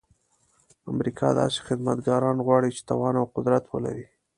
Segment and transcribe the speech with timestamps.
[0.91, 4.05] امریکا داسې خدمتګاران غواړي چې توان او قدرت ولري.